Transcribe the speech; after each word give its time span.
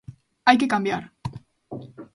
Hai 0.47 0.55
que 0.59 0.71
cambiar. 0.73 1.03